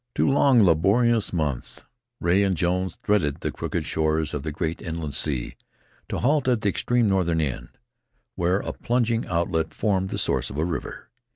Two 0.15 0.27
long, 0.27 0.63
laborious 0.63 1.31
months 1.31 1.85
Rea 2.19 2.41
and 2.41 2.57
Jones 2.57 2.97
threaded 3.03 3.41
the 3.41 3.51
crooked 3.51 3.85
shores 3.85 4.33
of 4.33 4.41
the 4.41 4.51
great 4.51 4.81
inland 4.81 5.13
sea, 5.13 5.55
to 6.09 6.17
halt 6.17 6.47
at 6.47 6.61
the 6.61 6.69
extreme 6.69 7.07
northern 7.07 7.39
end, 7.39 7.77
where 8.33 8.61
a 8.61 8.73
plunging 8.73 9.21
rivulet 9.21 9.71
formed 9.75 10.09
the 10.09 10.17
source 10.17 10.49
of 10.49 10.57
a 10.57 10.65
river. 10.65 11.11